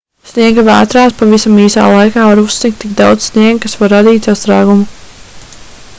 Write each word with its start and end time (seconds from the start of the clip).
sniegavētrās 0.27 1.13
pavisam 1.19 1.59
īsā 1.65 1.83
laika 1.95 2.25
var 2.29 2.41
uzsnigt 2.45 2.81
tik 2.85 2.95
daudz 3.03 3.29
sniega 3.29 3.63
kas 3.67 3.79
var 3.83 3.97
radīt 3.99 4.29
sastrēgumu 4.31 4.93